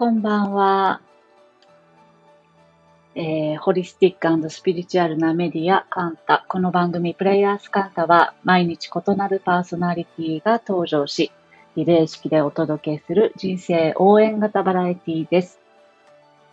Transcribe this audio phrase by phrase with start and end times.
[0.00, 1.02] こんばんは。
[3.14, 6.46] えー、ホリスティックスピリチュアルなメディア、カンタ。
[6.48, 11.30] この番組、プレイヤースカンタは、毎日異なるパーソナリティが登場し、
[11.76, 15.60] リレー式でお届けする人生応援型バラエティです。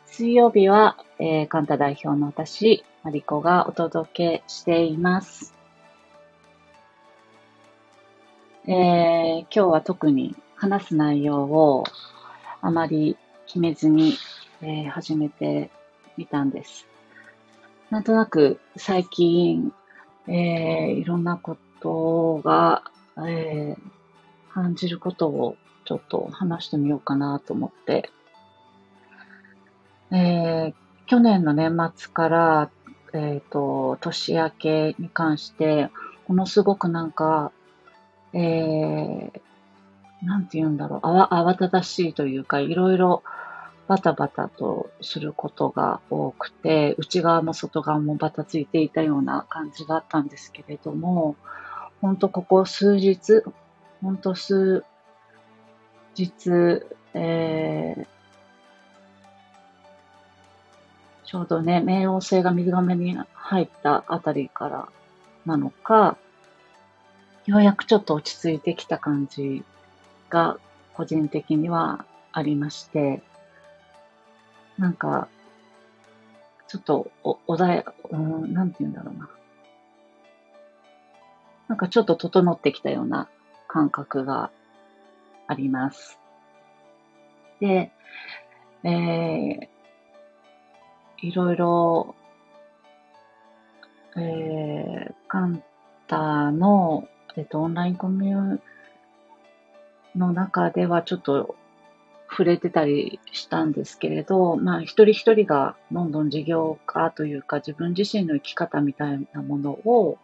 [0.07, 5.53] 水曜日は、えー、カンタ代表の私、マリコがお届けしています。
[8.65, 11.85] えー、今日は特に話す内容を
[12.59, 13.15] あまり
[13.47, 14.17] 決めずに、
[14.61, 15.71] えー、始めて
[16.17, 16.87] みたんです。
[17.89, 19.73] なんとなく最近、
[20.27, 22.83] えー、いろんなことが、
[23.17, 28.11] えー、感じることをちょっと話してみようかなと思って、
[30.11, 30.73] えー、
[31.05, 32.69] 去年の年末から、
[33.13, 35.89] えっ、ー、と、年明けに関して、
[36.27, 37.51] ものすごくなんか、
[38.33, 39.31] えー、
[40.23, 43.23] なんて言うんだろう、あわ、慌ただしいというか、いろいろ
[43.87, 51.35] バタバタとすることが多くて、内側も外側もバタついていたような感じがあったんですけれども、
[52.01, 53.43] ほんとここ数日、
[54.01, 54.83] ほんと数
[56.15, 58.05] 日、えー、
[61.25, 64.89] ちょうどね、冥王星が水亀に入ったあたりから
[65.45, 66.17] なのか、
[67.45, 69.63] ようやくちょっと落ち着いてきた感じ
[70.29, 70.59] が
[70.93, 73.21] 個人的にはありまして、
[74.77, 75.27] なんか、
[76.67, 79.29] ちょっとお穏や、うん、なんて言うんだろうな。
[81.67, 83.29] なんかちょっと整ってきたような
[83.67, 84.51] 感覚が
[85.47, 86.19] あります。
[87.59, 87.91] で、
[88.83, 89.67] えー、
[91.19, 92.15] いろいろ、
[94.15, 95.63] えー、カン
[96.07, 98.59] タの、えっと、オンラインコミュ
[100.15, 101.55] の中ではちょっと
[102.37, 110.19] 触れてたりしたんですけれど、まあ一人一人がどんどん事業家というか自分自身の生き方みたいなものを、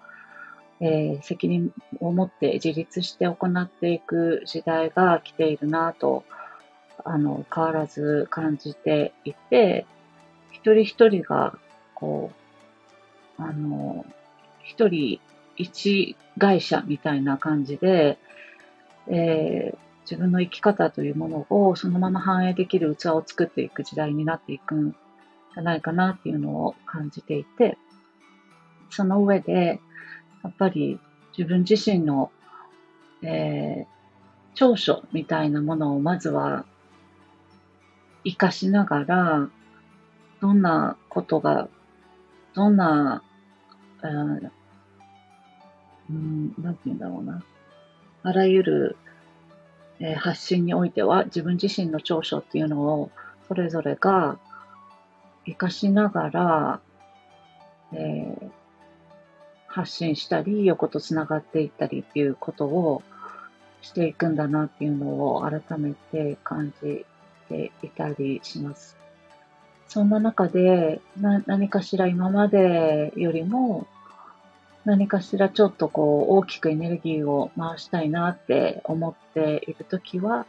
[0.79, 6.23] えー、責任を持って自立して行っていく時代が来ているなと、
[7.03, 9.87] あの、変わらず感じていて、
[10.51, 11.57] 一人一人が、
[11.95, 12.31] こ
[13.39, 14.05] う、あの、
[14.61, 15.19] 一人
[15.57, 18.19] 一会社みたいな感じで、
[19.07, 27.77] えー、自分の生き方というものをそのまま反映できる器を作っていく時代になっていくんじゃないかなっていうのを感じていて、
[28.89, 29.79] その上で、
[30.43, 30.99] やっぱり
[31.37, 32.31] 自分自身の、
[33.21, 33.93] えー、
[34.55, 36.65] 長所みたいなものをまずは
[38.25, 39.49] 活かしながら、
[40.41, 41.69] どんなことが、
[42.53, 43.23] どんな、
[44.01, 44.07] う
[46.13, 47.43] ん、なんて言うんだろうな。
[48.23, 48.97] あらゆる、
[50.05, 53.09] え、発信においては自分自身の長所っていうのを
[53.47, 54.37] それぞれが
[55.45, 56.81] 活かしながら、
[57.93, 58.49] えー、
[59.67, 63.01] 発信したり、横とつながっていったりっていうことを
[63.81, 67.05] していくんだなっていうのを改めて感じ
[67.47, 68.97] ていたりします。
[69.87, 73.87] そんな中で何かしら今までよりも
[74.85, 80.45] 何かしらちょっとこう大きくエネルギーを回したいなって思っているときは、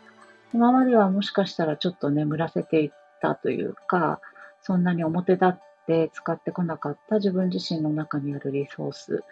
[0.53, 2.91] 今まではもしかしたらちょっと眠らせてい
[3.21, 4.21] たというか、
[4.63, 9.23] そんなに表立って使ってこなかった自分自身の中にあるリソース、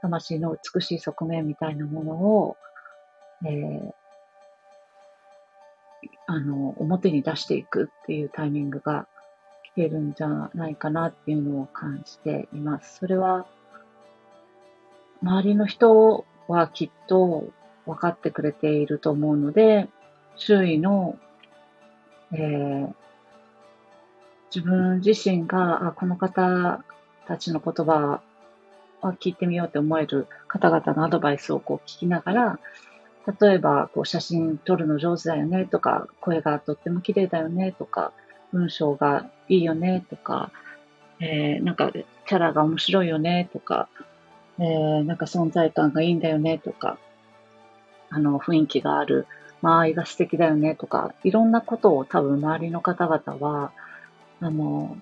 [0.00, 2.56] 魂の美しい側面みたいなものを、
[3.44, 3.92] えー、
[6.26, 9.06] あの、表に出していくっていうタイミングが
[9.64, 12.98] 来てるんじゃないかなっていうのを感じています。
[12.98, 13.46] それは
[15.22, 17.48] 周りの人はきっと
[17.86, 19.88] 分かってくれていると思うので、
[20.36, 21.18] 周囲の、
[22.32, 22.94] えー、
[24.54, 26.84] 自分自身が、あ、この方
[27.26, 28.20] たちの言葉
[29.00, 32.58] は聞いてみようって思える方々のアドバイスをこう聞きながら、
[33.40, 38.12] 例えば、こう写真撮るの上手だよねとか、声がとっても綺麗だよねとか、
[38.52, 40.52] 文章がいいよねとか、
[41.20, 43.88] えー、なんかキャラが面白いよねとか、
[44.58, 46.98] えー、なんか存在感がいいんだよねとか、
[48.10, 49.26] あの、雰囲気がある、
[49.62, 53.72] 周りが素敵だよねとか、いろんなことを多分周りの方々は、
[54.40, 54.96] あの、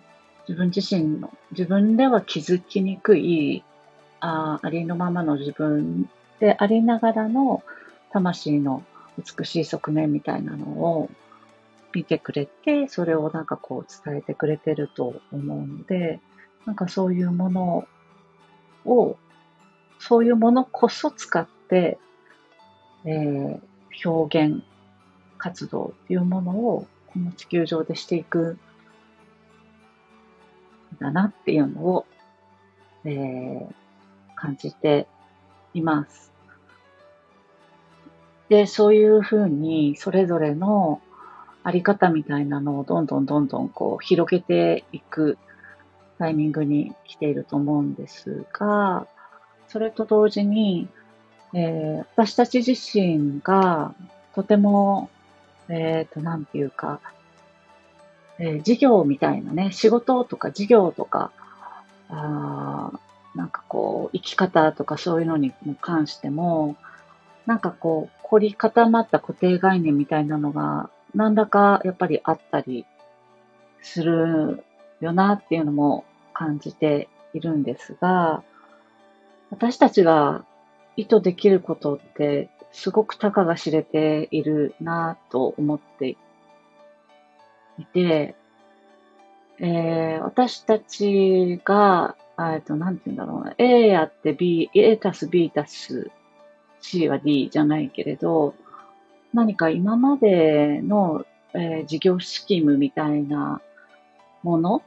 [0.49, 3.65] 自分自身の、自分では気づきにくい、
[4.21, 6.09] あありのままの自分
[6.41, 7.63] でありながらの
[8.11, 8.83] 魂の
[9.19, 11.11] 美しい側面みたいなのを
[11.95, 16.21] 見てくれて、それをなんかこう伝えてくれてると思うので、
[16.65, 17.87] なんかそういうもの
[18.87, 19.17] を
[20.07, 21.97] そういうものこそ使って、
[23.07, 23.61] えー、
[24.05, 24.63] 表現
[25.39, 28.59] 活動っていうものをこの地球上でしていく
[30.95, 32.07] んだなっていうのを、
[33.07, 33.67] えー、
[34.35, 35.07] 感じて
[35.73, 36.31] います。
[38.51, 41.01] で、そういうふうに、それぞれの
[41.63, 45.39] あり方みたいなのをどんどんどんどんこう広げていく
[46.19, 49.07] タイミングに来ていると思うんですが、
[49.75, 50.87] それと同時に、
[51.53, 53.93] えー、私たち自身が
[54.33, 55.11] とても、
[55.69, 57.01] えっ、ー、と、なんていうか、
[58.39, 61.33] えー、事業みたいなね、仕事とか事業とか、
[62.09, 62.93] あ
[63.35, 66.77] なんかこう、生き方とかそういうのに関しても、
[67.45, 72.87] なんかこう、凝り固まった固定概念みたいなのが、なんだかやっぱりあったり
[73.83, 74.63] する
[75.01, 78.45] よなっていうのも感じているんですが、
[79.51, 80.45] 私たちが
[80.97, 86.17] 意図できることってすごくたかが知れているなぁと思って
[87.79, 88.35] いて、
[89.61, 96.11] えー、私たちが、えっと、なんて言うんだろうな、A やって B、A 足す B 足す
[96.81, 98.55] C は D じゃないけれど、
[99.33, 101.25] 何か今までの、
[101.55, 103.61] えー、事業スキームみたいな
[104.43, 104.83] もの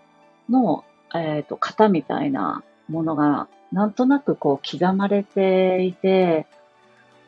[0.50, 0.84] の、
[1.14, 6.48] えっ、ー、と、型みたいなものが、なんとなくこう刻まれていて、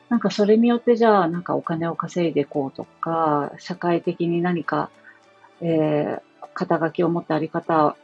[0.09, 4.89] なんかそれによってじゃあなんかお金を稼いでいこうとか、社会的に何か、
[5.61, 6.21] えー、
[6.53, 7.95] 肩書きを持ったあり方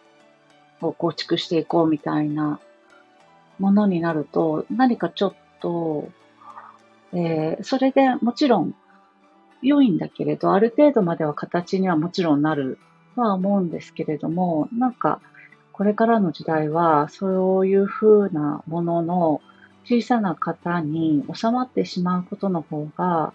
[0.82, 2.60] を構築していこうみたいな
[3.60, 6.10] ものになると、何かちょっと、
[7.14, 8.76] えー、それでもちろん
[9.62, 12.78] 良いんだけれど、ある程度までは形にはもちろんなる
[13.16, 15.22] とは思うんですけれども、なんか、
[15.76, 19.42] これからの時代は、そういう風なものの
[19.84, 23.34] 小さな型に収まってしまうことの方が、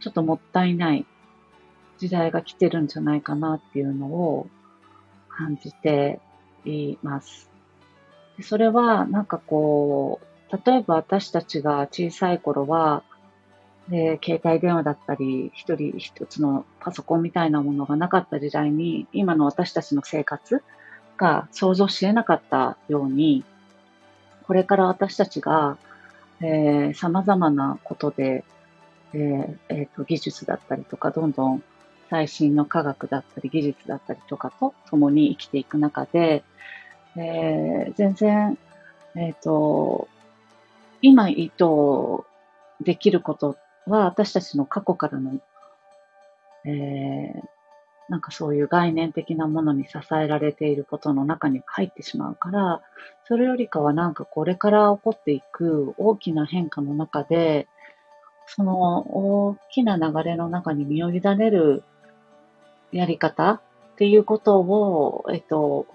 [0.00, 1.06] ちょっともったいない
[1.98, 4.48] 時代が来てるんじゃないかなっていうのを
[5.28, 6.18] 感じて
[6.64, 7.48] います。
[8.42, 10.18] それは、なんかこ
[10.52, 13.04] う、例えば私たちが小さい頃は、
[13.88, 20.64] で、携帯電話だったり、一人一つのパソコンみたいなものがなかった時代に、今の私たちの生活
[21.16, 23.44] が想像し得なかったように、
[24.46, 25.76] これから私たちが、
[26.40, 28.44] えー、様々なことで、
[29.12, 31.62] えーえーと、技術だったりとか、どんどん
[32.10, 36.44] 最新の科学だったり技術だったりとかと共に生きていく中で、
[37.16, 38.58] えー、全然、
[39.14, 40.08] えっ、ー、と、
[41.02, 41.64] 今意図
[42.80, 45.40] できることは私たちの過去からの、
[46.64, 47.42] えー、
[48.08, 52.80] なんかそういう概念的なものに支えられていることの中に入ってしまうから、
[53.24, 57.66] それよりかはなんかこれから起こっていく大きな変化の中で、
[58.46, 61.82] その大きな流れの中に身を委ねる
[62.92, 63.60] やり方っ
[63.96, 65.86] ていうことを、えっと、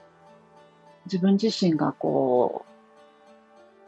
[1.06, 2.66] 自分自身がこ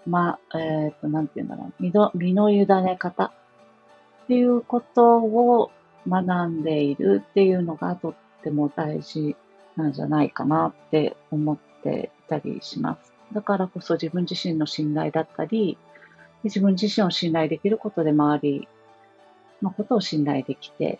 [0.05, 5.71] う、ま、えっ、と、なんて言うんだろう、身の身の委ね方っていうことを
[6.07, 9.35] 学んでいるっていうのがとっても大事
[9.75, 13.13] なんじゃないかなって思っていたりします。
[13.33, 15.77] だからこそ自分自身の信頼だったり、
[16.43, 18.67] 自分自身を信頼できることで周り
[19.61, 20.99] のことを信頼できて、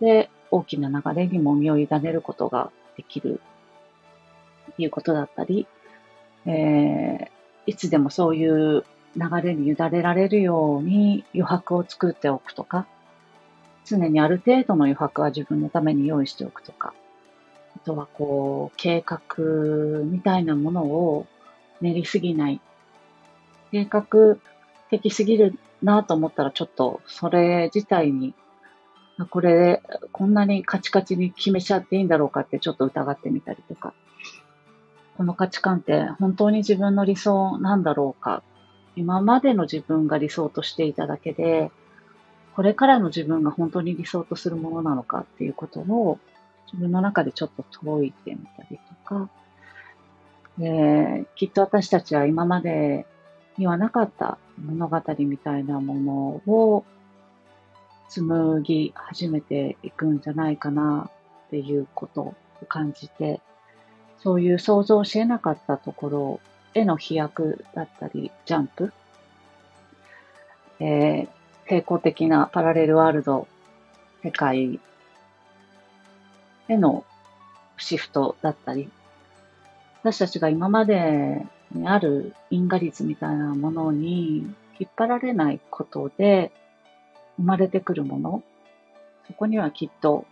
[0.00, 3.40] で、大きな流れにも身を委ねることができる
[4.72, 5.66] っていうことだったり、
[6.46, 7.28] えー、
[7.66, 8.84] いつでもそういう
[9.16, 12.86] 流れに委ねられるように余白を作っておくとか、
[13.96, 16.94] 常にある程度の余白は自分のために用意しておくとか、
[17.76, 19.20] あとはこう、計画
[20.04, 21.26] みたいなものを
[21.80, 22.60] 練りすぎない。
[23.72, 24.36] 計画
[24.90, 28.34] 的すぎるなと思ったらちょっとそれ自体に、
[29.30, 29.82] これ、
[30.12, 33.92] こんなにカチカチに決めちゃっていいんだろうかってちょっと疑ってみたりとか、
[35.16, 38.42] この価値観って本当に自分の理想なんだろうか。
[38.96, 41.70] 今までの自分が理想としていただけで、
[42.60, 46.18] これからの自分が本当に理想とするものなのかっていうことを
[46.66, 49.30] 自分の中でちょっと解いてみたりとか、
[50.60, 53.06] え、きっと私たちは今まで
[53.56, 56.12] にはなかった物語みたいなもの
[56.52, 56.84] を
[58.10, 61.08] 紡ぎ始めていくんじゃないかな
[61.46, 62.34] っていうことを
[62.68, 63.40] 感じて、
[64.18, 66.40] そういう想像し得なかったところ
[66.74, 68.92] への飛躍だったり、ジャンプ、
[70.78, 71.39] えー、
[71.70, 73.46] 平行的なパラレルワールド、
[74.24, 74.80] 世界
[76.66, 77.04] への
[77.78, 78.90] シフトだったり、
[80.02, 84.38] 私たちが今までにある因果率みたいなものに
[84.80, 86.50] 引っ張られないことで
[87.36, 88.42] 生まれてくるもの、
[89.28, 90.26] そこにはきっと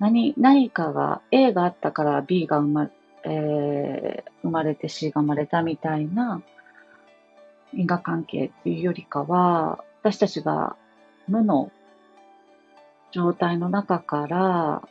[0.00, 2.90] 何、何かが、A があったから B が生ま,、
[3.24, 6.42] えー、生まれて C が生まれたみたいな
[7.72, 10.74] 因果関係っていうよりかは、私たちが
[11.28, 11.70] 無の
[13.12, 14.82] 状態の中から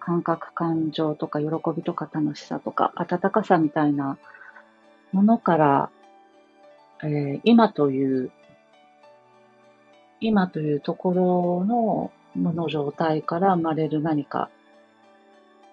[0.00, 4.18] 感覚、感情とか喜びとか楽しさとか温かさみたいな
[5.12, 5.90] ものから、
[7.02, 8.30] えー、今という、
[10.20, 14.50] 今というところの無の状態から生まれる何か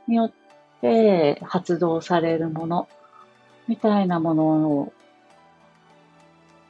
[0.08, 0.32] によっ
[0.80, 2.88] て発動されるもの
[3.68, 4.94] みたいなもの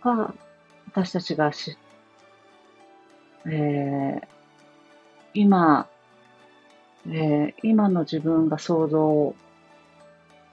[0.02, 0.34] が
[0.96, 1.78] 私たちがし、
[3.46, 4.22] えー、
[5.34, 5.90] 今、
[7.06, 9.36] えー、今の自分が想像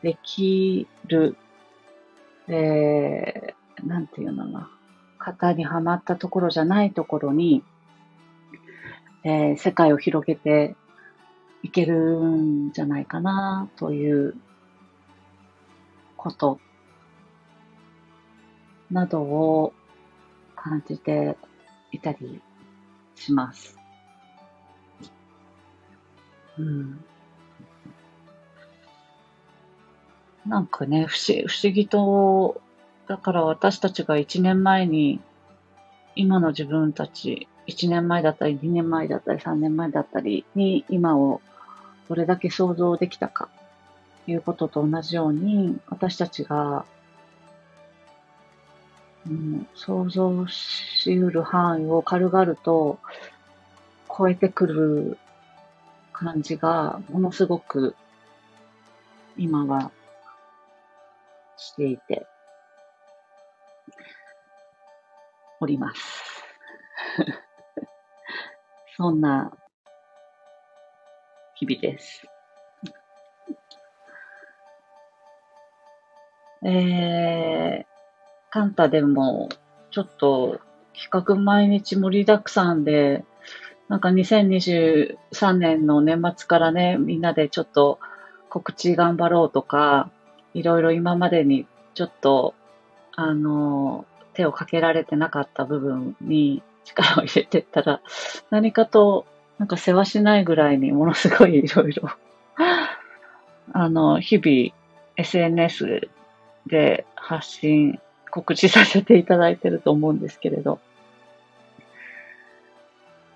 [0.03, 1.37] できる、
[2.49, 4.69] えー、なんていうのな、
[5.21, 7.63] 型にはまったところじゃないところに、
[9.23, 10.75] えー、世界を広げて
[11.63, 14.35] いけるんじゃないかな、という
[16.17, 16.59] こと
[18.91, 19.73] などを
[20.63, 21.37] 感じて
[21.91, 22.41] いたり
[23.17, 23.77] します。
[26.59, 27.05] うん。
[30.47, 32.61] なんかね、不思不思議と、
[33.09, 35.21] だから私たちが1年前に、
[36.15, 41.41] 今の自分たち、1年前だったり、2年前だったり、3年前だったりに、今を
[42.09, 43.49] どれだけ想像できたか、
[44.27, 46.85] いうことと同じように、私たちが、
[49.27, 52.99] うん、想像しうる範囲を軽々と
[54.17, 55.19] 超えてくる
[56.13, 57.95] 感じが、ものすごく、
[59.37, 59.91] 今は、
[61.57, 62.27] していて、
[65.61, 66.45] おります。
[68.97, 69.57] そんな、
[71.55, 72.27] 日々です。
[76.65, 77.92] えー、
[78.53, 79.49] カンタでも、
[79.91, 80.61] ちょっと、
[80.93, 83.25] 企画毎日盛りだくさんで、
[83.89, 87.99] なんか2023年の年末からね、みんなでちょっと
[88.51, 90.11] 告知頑張ろうとか、
[90.53, 92.55] いろいろ今までにちょっと、
[93.17, 94.05] あの、
[94.35, 98.03] 手をかけられてなかった部分に 力を入れてったら、
[98.51, 99.25] 何かと、
[99.59, 102.11] なんか世話しないぐらいにものすごいいろいろ
[103.73, 104.75] あの、日々
[105.17, 106.11] SNS
[106.67, 107.99] で発信、
[108.33, 110.81] 告知させていただいてると思うんですけれど、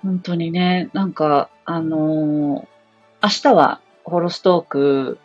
[0.03, 5.19] 本当にね、なんか、あのー、明日はホロストーク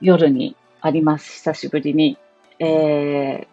[0.00, 1.34] 夜にあります。
[1.34, 2.16] 久しぶりに。
[2.58, 3.46] えー、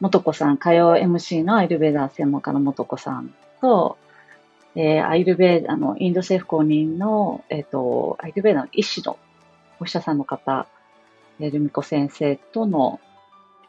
[0.00, 3.96] 元子さん、火曜 MC のアイルベーダー専門家の元子さんと、
[4.74, 9.18] えー、アイルベーダーのインド政府公認の、えっ、ー、と、アイルベーダーの医師の
[9.80, 10.66] お医者さんの方、
[11.40, 13.00] ルミコ先生との、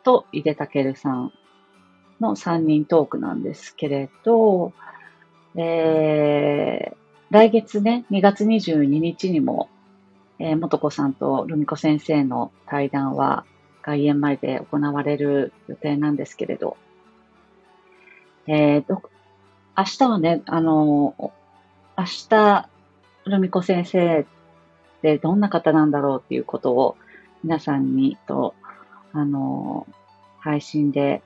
[0.03, 1.33] と、井出武さん
[2.19, 4.73] の3人トークなんですけれど、
[5.55, 6.95] えー、
[7.29, 9.69] 来月ね、2月22日にも、
[10.39, 13.45] えー、元子さんとルミ子先生の対談は
[13.81, 16.77] 外苑前で行われる予定なんですけれど、
[18.47, 19.01] えー、
[19.77, 21.33] 明日はね、あの、
[21.97, 22.69] 明日、
[23.25, 24.25] ルミ子先生っ
[25.01, 26.97] てどんな方なんだろうっていうことを
[27.43, 28.55] 皆さんにと、
[29.13, 29.87] あの、
[30.39, 31.21] 配信で、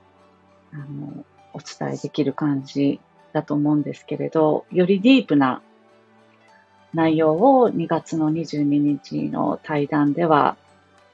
[0.72, 3.00] あの、お伝えできる感じ
[3.32, 5.62] だと思うんですけれど、よりディープな
[6.92, 10.56] 内容を2月の22日の対談では、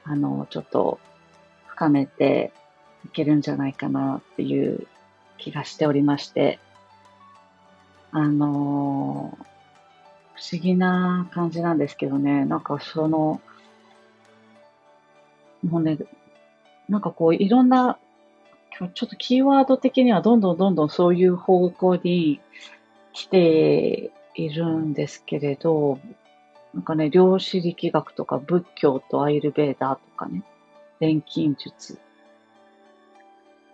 [0.03, 0.99] あの、ちょっと
[1.67, 2.51] 深めて
[3.05, 4.87] いけるんじゃないかなっていう
[5.37, 6.59] 気がしておりまして、
[8.11, 9.37] あの、
[10.35, 13.41] 不思議な感じなんですけどね、なんかその、
[15.63, 15.97] もうね、
[16.91, 17.97] なんかこういろんな
[18.93, 22.41] ちょっとキーワード的にはどんどんどんどんそういう方向に
[23.13, 25.99] 来ているんですけれど、
[26.73, 30.43] なんかね、量子力学とか仏教とアイルベーダーとかね、
[30.99, 31.99] 錬金術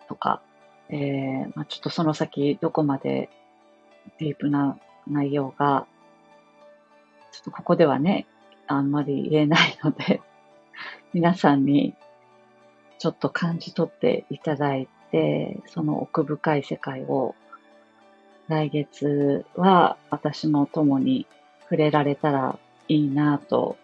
[0.07, 0.41] とか、
[0.89, 3.29] えー、まあ、ちょっとその先どこまで
[4.19, 5.87] ディープな内容が、
[7.31, 8.27] ちょっとここではね、
[8.67, 10.21] あんまり言えないので、
[11.13, 11.95] 皆さんに
[12.99, 17.35] ちょっと感じ取っていただいて、その奥深い世界を
[18.47, 21.27] 来月は私も共に
[21.63, 23.77] 触れられたらいいなと、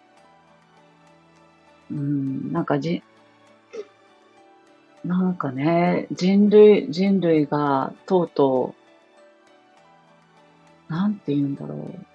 [1.92, 3.04] うん、なんかじ、
[5.04, 8.74] なんかね、人類、人類がとうと
[10.90, 12.06] う、なんて言うんだろう。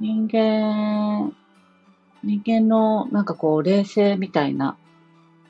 [0.00, 1.36] 人間、
[2.22, 4.76] 人間のなんかこう、霊性みたいな、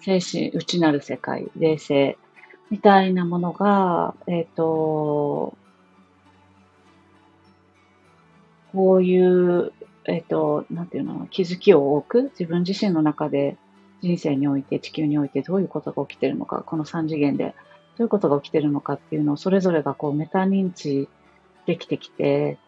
[0.00, 2.17] 精神、内なる世界、霊性
[2.71, 5.57] みたいなものが、えっ、ー、と、
[8.73, 9.73] こういう、
[10.05, 13.57] えっ、ー、と、なんていうの、気づきを多く、自分自身の中で
[14.00, 17.55] 人生において、地球においてどういうことが起きてるのか、この三次元で
[17.99, 21.09] どういうことが起きてるのかっていうのをそれぞれがこうメタ認知
[21.67, 22.59] できてきて、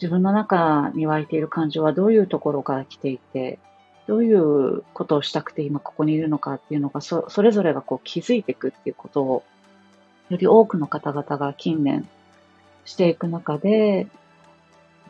[0.00, 3.58] 自分の中に湧いている感情はどういうところから来ていて、
[4.06, 9.44] どういうことをしたくて今ここにいるのかっていうのがそ、それぞれがこう気づいていくっていうことを、
[10.30, 12.08] より多くの方々が近年
[12.86, 14.06] していく中で、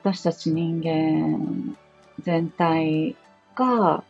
[0.03, 1.77] 私たち人間
[2.23, 3.15] 全体
[3.55, 4.03] が、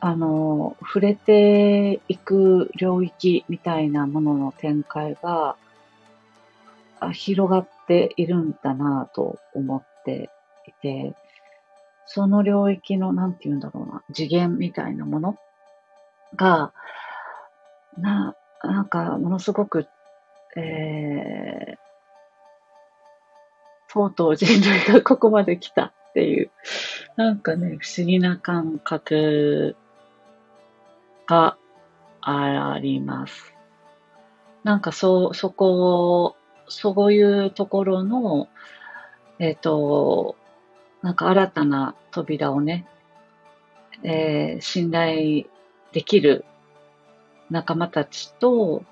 [0.00, 5.56] あの、触れていく領域みたいなものの展開が
[7.12, 10.30] 広がっているんだなぁと思って
[10.66, 11.14] いて、
[12.06, 15.36] その領域の、なんて言うんだろうな、次元みたいなもの
[16.36, 16.72] が、
[17.98, 19.86] な、なんか、ものすごく、
[20.56, 21.76] えー、
[23.92, 26.50] とうとう人類がここまで来たっていう、
[27.16, 29.76] なんかね、不思議な感覚
[31.26, 31.56] が
[32.20, 33.54] あります。
[34.64, 36.36] なんかそう、そこを、
[36.72, 38.48] そういうところの、
[39.38, 40.36] えっ、ー、と、
[41.02, 42.86] なんか新たな扉をね、
[44.02, 45.44] えー、信頼
[45.92, 46.44] できる
[47.50, 48.84] 仲間たちと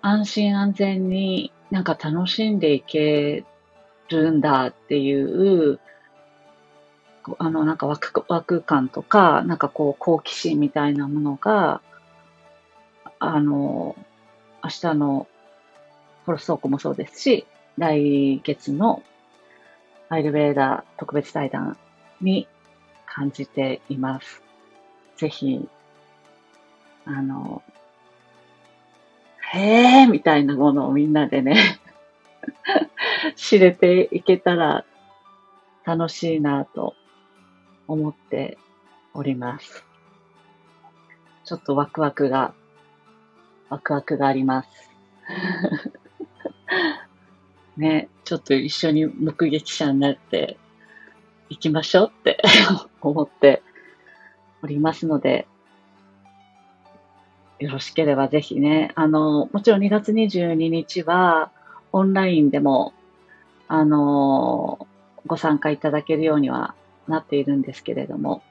[0.00, 3.44] 安心安全になんか楽しんでいけ
[4.08, 5.78] るんだっていう、
[7.38, 11.80] あの、なんかワクワク感とか、なんかこう好奇心みたいなものが、
[13.18, 13.94] あの、
[14.64, 15.26] 明日の
[16.26, 17.46] ホロストークもそうですし、
[17.78, 19.02] 来月の
[20.08, 21.76] アイルベーダー特別対談
[22.20, 22.46] に
[23.06, 24.42] 感じています。
[25.16, 25.68] ぜひ、
[27.04, 27.62] あの、
[29.52, 31.80] へえーみたいなものをみんなでね
[33.36, 34.86] 知れていけたら
[35.84, 36.94] 楽しいなと
[37.86, 38.56] 思って
[39.14, 39.84] おります。
[41.44, 42.54] ちょっとワクワクが、
[43.68, 44.90] ワクワクがあります。
[47.76, 50.58] ね、ちょっと一緒に目撃者になって
[51.48, 52.42] 行きましょうって
[53.00, 53.62] 思って
[54.62, 55.46] おりますので、
[57.58, 61.50] よろしければぜひね、あの、もちろん2月22日は
[61.92, 62.92] オンラインでも、
[63.68, 64.86] あの、
[65.26, 66.74] ご参加いただけるようには
[67.06, 68.42] なっているんですけれども、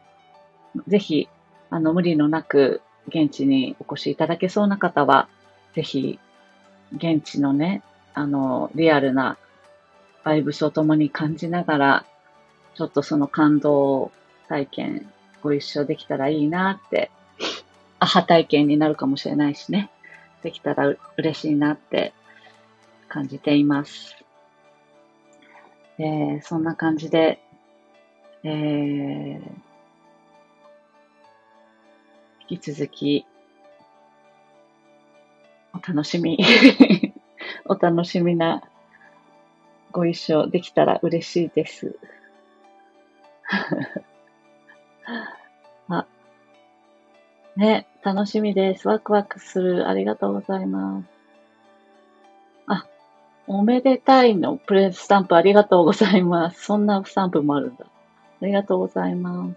[0.88, 1.28] ぜひ、
[1.70, 5.28] あの、無理のなく現地にお越しいただけそうな方は、
[5.74, 6.20] ぜひ、
[6.96, 9.38] 現地のね、あの、リアルな
[10.24, 12.06] バイブスを共に感じながら、
[12.76, 14.12] ちょっとその感動
[14.48, 17.12] 体験ご一緒できたらいいなって、
[18.00, 19.90] アハ体験になるかもしれないしね、
[20.44, 22.14] できたら嬉しいなって
[23.08, 24.16] 感じています。
[25.98, 27.40] えー、そんな感じで、
[28.44, 29.42] えー、
[32.50, 33.26] 引き続き、
[35.74, 36.38] お楽しみ
[37.72, 38.62] お楽しみな
[39.94, 41.98] ご一緒できたら嬉しいです。
[45.88, 46.06] あ、
[47.56, 48.90] ね、楽しみです。
[48.90, 49.88] ワクワクする。
[49.88, 51.06] ありがとうございます。
[52.68, 52.86] あ、
[53.48, 56.66] おめでたいのプレススタンプありがとうございます。
[56.66, 57.86] そんなスタンプもあるんだ。
[57.86, 59.48] ありがとうございま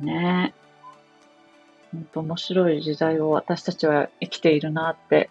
[0.00, 0.04] す。
[0.04, 0.54] ね
[1.92, 5.30] 本当面白い時代を私たちは生きているなって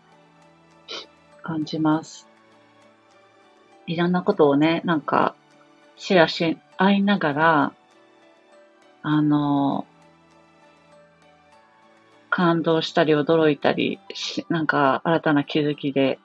[1.42, 2.28] 感じます。
[3.88, 5.36] いろんなことをね、なんか
[5.96, 7.74] シェアし合いながら、
[9.02, 9.86] あの、
[12.30, 16.20] 感動したり驚いたりし、なんか新たな気づきで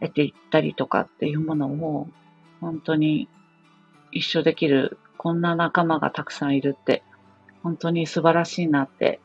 [0.00, 2.08] 得ていったりとかっていうものを
[2.60, 3.28] 本当に
[4.12, 7.02] 一緒できるこんな仲間がたくさんいるって
[7.62, 9.20] 本当に素晴らしいなって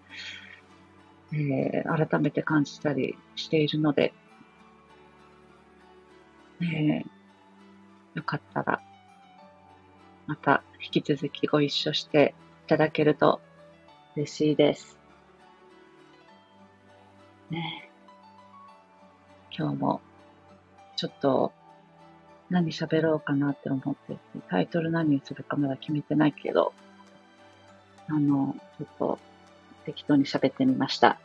[1.34, 4.14] えー、改めて感じたりしているので、
[6.62, 7.04] えー、
[8.14, 8.82] よかったら、
[10.28, 12.34] また引き続きご一緒して
[12.66, 13.42] いただけると
[14.16, 14.98] 嬉しいです。
[17.50, 17.92] ね
[19.56, 20.02] 今日も
[20.96, 21.54] ちょっと
[22.50, 24.18] 何喋ろうかなって思って
[24.50, 26.74] タイトル何にするかまだ決めてないけど、
[28.10, 29.20] あの、ちょっと
[29.86, 31.18] 適当に喋ってみました。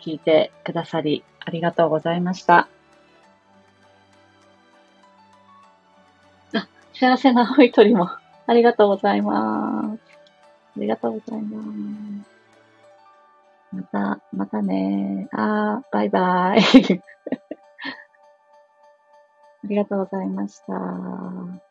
[0.00, 2.68] 聞いてくださりありがとうございました。
[6.54, 8.08] あ幸せな青い鳥も、
[8.46, 10.00] ありがとうございます。
[10.76, 11.62] ありがとうございま
[12.24, 12.40] す。
[13.72, 16.60] また、またねあー、バイバイ。
[19.62, 21.69] ありがとうございました。